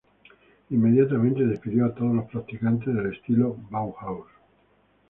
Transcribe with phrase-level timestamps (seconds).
[0.71, 4.25] Inmediatamente despidió a todos los practicantes del estilo Bauhaus.